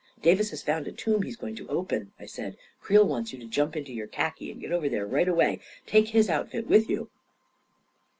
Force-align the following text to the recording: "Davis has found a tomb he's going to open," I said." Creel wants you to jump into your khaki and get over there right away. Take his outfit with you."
"Davis 0.23 0.49
has 0.49 0.63
found 0.63 0.87
a 0.87 0.91
tomb 0.91 1.21
he's 1.21 1.35
going 1.35 1.55
to 1.55 1.67
open," 1.69 2.11
I 2.19 2.25
said." 2.25 2.57
Creel 2.81 3.05
wants 3.07 3.31
you 3.31 3.37
to 3.37 3.45
jump 3.45 3.75
into 3.75 3.93
your 3.93 4.07
khaki 4.07 4.49
and 4.51 4.59
get 4.59 4.71
over 4.71 4.89
there 4.89 5.05
right 5.05 5.27
away. 5.27 5.59
Take 5.85 6.07
his 6.07 6.27
outfit 6.27 6.65
with 6.65 6.89
you." 6.89 7.11